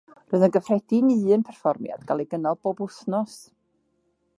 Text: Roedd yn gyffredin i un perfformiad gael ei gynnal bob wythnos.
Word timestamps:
Roedd 0.35 0.45
yn 0.45 0.53
gyffredin 0.55 1.11
i 1.17 1.37
un 1.37 1.45
perfformiad 1.51 2.09
gael 2.13 2.25
ei 2.25 2.29
gynnal 2.33 2.61
bob 2.65 2.85
wythnos. 2.87 3.39